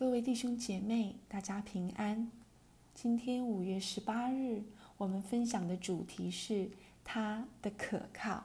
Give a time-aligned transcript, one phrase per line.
[0.00, 2.30] 各位弟兄姐妹，大家平安。
[2.94, 4.62] 今天五月十八日，
[4.96, 6.70] 我们分享的主题是
[7.04, 8.44] 他的可靠。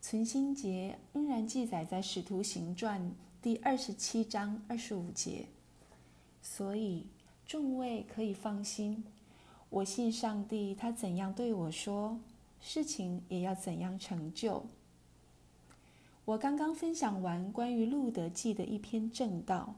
[0.00, 2.98] 存心节仍然记载在《使徒行传》
[3.42, 5.44] 第二十七章二十五节，
[6.40, 7.04] 所以
[7.46, 9.04] 众位可以放心。
[9.68, 12.18] 我信上帝，他怎样对我说，
[12.58, 14.64] 事情也要怎样成就。
[16.24, 19.74] 我刚刚分享完关于路德记的一篇正道，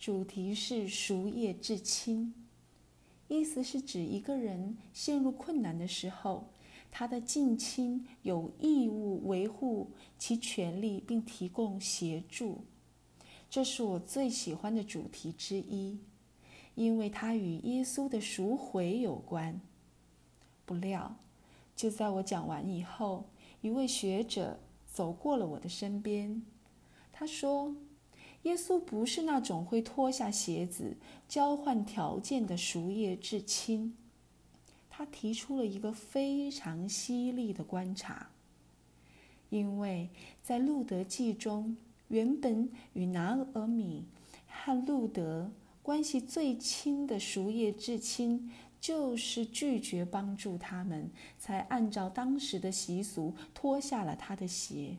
[0.00, 2.34] 主题是赎业至亲，
[3.28, 6.48] 意思是指一个人陷入困难的时候，
[6.90, 12.64] 他的近亲有义务维护其权利，并提供协助。
[13.50, 15.98] 这是我最喜欢的主题之一。
[16.76, 19.60] 因为它与耶稣的赎回有关。
[20.64, 21.14] 不料，
[21.76, 23.28] 就在我讲完以后，
[23.60, 26.40] 一位学者走过了我的身边。
[27.12, 27.74] 他说
[28.42, 30.96] ：“耶稣不是那种会脱下鞋子
[31.28, 33.96] 交换条件的赎业至亲。”
[34.88, 38.30] 他提出了一个非常犀利的观察，
[39.48, 40.10] 因为
[40.42, 41.76] 在路德记中，
[42.08, 44.04] 原本与拿俄米
[44.46, 45.50] 和路德。
[45.82, 54.96] 关系最亲的赎业至亲，就是拒绝帮助他们，才按照当时的习俗脱下了他的鞋。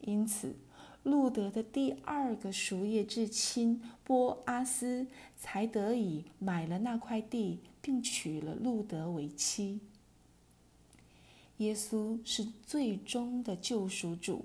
[0.00, 0.56] 因此，
[1.04, 9.78] 路德的第二个赎业至亲波阿斯才得以买了那块地，并娶了路德为妻。
[11.58, 14.44] 耶稣是最终的救赎主，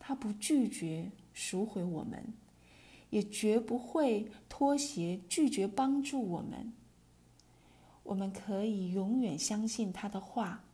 [0.00, 2.34] 他不拒绝赎回我们。
[3.10, 6.72] 也绝不会脱鞋拒绝帮助我们。
[8.04, 10.64] 我们可以永远相信他的话，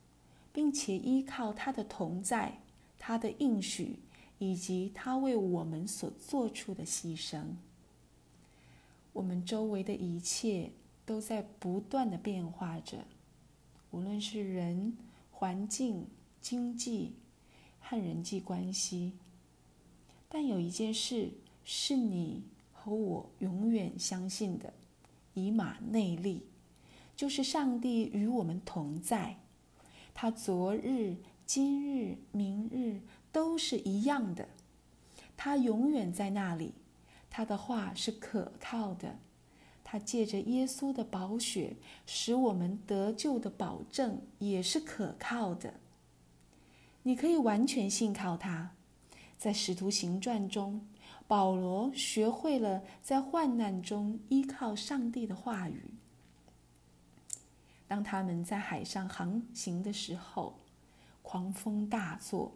[0.53, 2.61] 并且依靠他的同在、
[2.97, 3.99] 他的应许
[4.39, 7.45] 以及他为我们所做出的牺牲。
[9.13, 10.71] 我们周围的一切
[11.05, 13.05] 都在不断的变化着，
[13.91, 14.97] 无论是人、
[15.31, 16.07] 环境、
[16.41, 17.15] 经济
[17.81, 19.13] 和人际关系。
[20.29, 21.31] 但有一件事。
[21.71, 24.73] 是你和我永远相信的，
[25.35, 26.47] 以马内利，
[27.15, 29.37] 就是上帝与我们同在。
[30.15, 33.03] 他昨日、今日、明日
[33.33, 34.49] 都是一样的，
[35.37, 36.75] 他永远在那里。
[37.31, 39.19] 他的话是可靠的，
[39.85, 45.75] 他借着耶稣的宝血使我们得救的保证也是可靠的。
[47.03, 48.73] 你可以完全信靠他，
[49.39, 50.87] 在使徒行传中。
[51.27, 55.91] 保罗学会了在患难中依靠上帝的话语。
[57.87, 60.59] 当他们在海上航行的时候，
[61.21, 62.55] 狂风大作，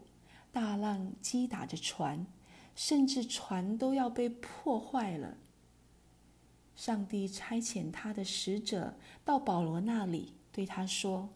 [0.53, 2.27] 大浪击打着船，
[2.77, 5.37] 甚至船都要被破坏了。
[6.77, 11.31] 上帝差遣他的使者到保罗那里，对他说：“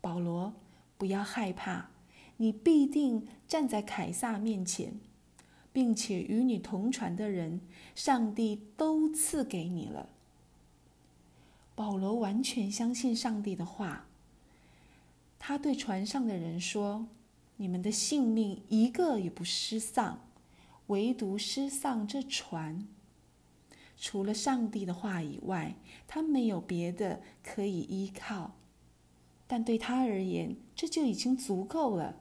[0.00, 0.54] 保罗，
[0.96, 1.90] 不要害怕，
[2.38, 4.98] 你必定站在凯撒面前。”
[5.70, 7.60] 并且与你同船的人，
[7.94, 10.08] 上帝都赐给你了。
[11.76, 14.06] 保罗完全相信上帝的话。
[15.38, 17.06] 他对船上的人说
[17.58, 20.26] ：“你们的性命一个也不失丧，
[20.88, 22.88] 唯独失丧这船。
[23.96, 25.76] 除了上帝的话以外，
[26.08, 28.56] 他没有别的可以依靠。
[29.46, 32.16] 但对他而言，这就已经足够了。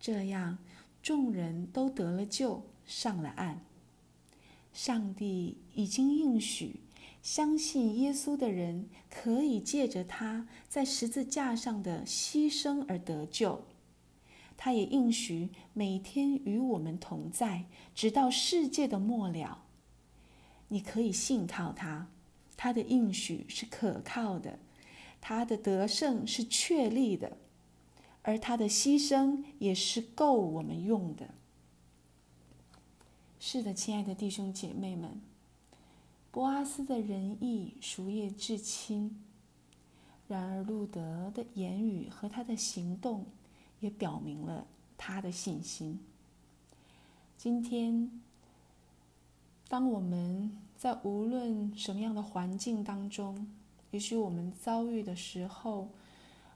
[0.00, 0.58] 这样。”
[1.02, 3.60] 众人都得了救，上了岸。
[4.72, 6.78] 上帝已经应许，
[7.20, 13.64] 相信耶稣的人可以借着他在十字架上的牺牲而得救。
[14.64, 17.64] 他也应许每天与我们同在，
[17.96, 19.64] 直到世界的末了。
[20.68, 22.06] 你可以信靠他，
[22.56, 24.60] 他的应许是可靠的，
[25.20, 27.38] 他的得胜是确立的。
[28.22, 31.34] 而他的牺牲也是够我们用的。
[33.40, 35.20] 是的，亲爱的弟兄姐妹们，
[36.30, 39.20] 波阿斯的仁义熟业至亲。
[40.28, 43.26] 然而，路德的言语和他的行动
[43.82, 44.64] 也表明了
[44.96, 45.98] 他的信心。
[47.36, 48.22] 今天，
[49.68, 53.48] 当我们在无论什么样的环境当中，
[53.90, 55.88] 也许我们遭遇的时候，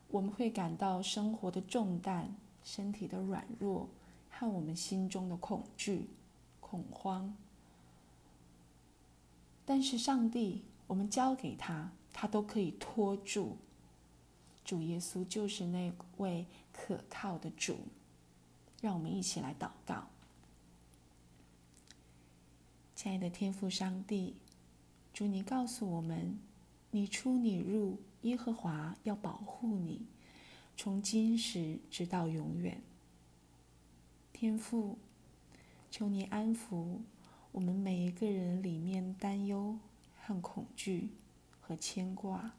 [0.08, 2.32] 我们会感到生活的重担、
[2.62, 3.88] 身体的软弱
[4.30, 6.08] 和我们心中的恐惧、
[6.60, 7.34] 恐慌。
[9.64, 13.56] 但是上帝，我们交给他，他都可以托住。
[14.66, 17.78] 主耶稣就是那位可靠的主。
[18.82, 20.08] 让我们一起来祷告。
[22.94, 24.36] 亲爱的天父上帝，
[25.14, 26.38] 主你告诉我们，
[26.90, 30.06] 你出你入，耶和华要保护你，
[30.76, 32.82] 从今时直到永远。
[34.32, 34.98] 天父，
[35.90, 36.98] 求你安抚
[37.52, 39.78] 我们每一个人里面担忧
[40.20, 41.08] 和恐惧
[41.60, 42.52] 和牵挂，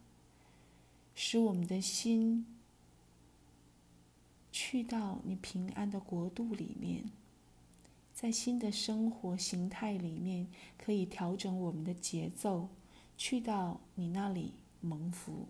[1.20, 2.46] 使我们的心
[4.52, 7.10] 去到你平安的国度里面。
[8.14, 10.46] 在新的生活形态里面，
[10.78, 12.68] 可以调整我们的节奏，
[13.16, 15.48] 去到你那里蒙福。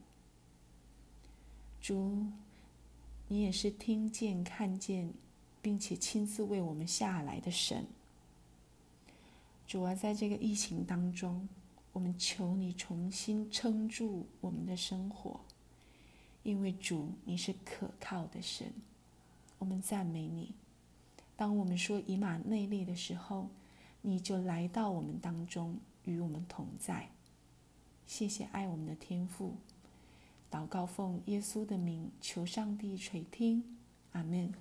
[1.82, 2.25] 主，
[3.29, 5.12] 你也是听见、看见，
[5.61, 7.85] 并且亲自为我们下来的神。
[9.67, 11.47] 主啊，在这个疫情当中，
[11.93, 15.38] 我们求你重新撑住我们的生活，
[16.43, 18.73] 因为主你是可靠的神，
[19.58, 20.55] 我们赞美你。
[21.37, 23.49] 当我们说以马内利的时候，
[24.02, 27.08] 你就来到我们当中，与我们同在。
[28.06, 29.55] 谢谢爱我们的天父，
[30.50, 33.62] 祷告奉耶稣的名，求上帝垂听，
[34.12, 34.52] 阿门。